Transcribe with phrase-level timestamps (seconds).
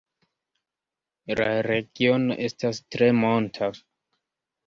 [1.41, 3.69] La regiono estas tre monta.